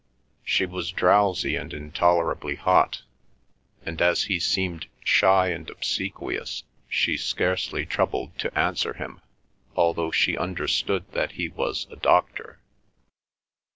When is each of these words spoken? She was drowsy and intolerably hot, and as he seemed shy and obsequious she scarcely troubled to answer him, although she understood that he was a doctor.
She 0.43 0.65
was 0.65 0.91
drowsy 0.91 1.55
and 1.55 1.71
intolerably 1.71 2.55
hot, 2.55 3.03
and 3.85 4.01
as 4.01 4.23
he 4.23 4.39
seemed 4.39 4.87
shy 5.03 5.49
and 5.49 5.69
obsequious 5.69 6.63
she 6.89 7.17
scarcely 7.17 7.85
troubled 7.85 8.35
to 8.39 8.57
answer 8.57 8.93
him, 8.93 9.21
although 9.75 10.09
she 10.09 10.35
understood 10.35 11.05
that 11.11 11.33
he 11.33 11.49
was 11.49 11.85
a 11.91 11.95
doctor. 11.97 12.57